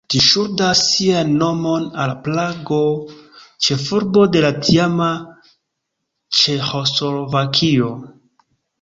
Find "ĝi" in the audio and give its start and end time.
0.11-0.19